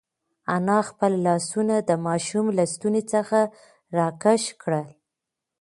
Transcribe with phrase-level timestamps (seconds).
[0.55, 3.39] انا خپل لاسونه د ماشوم له ستوني څخه
[3.97, 4.87] راکش کړل.